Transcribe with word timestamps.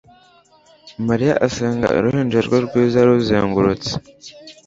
Mariya 1.07 1.33
asenga 1.47 1.87
uruhinja 1.97 2.39
rwe 2.45 2.57
rwiza 2.65 2.99
ruzengurutse 3.07 3.91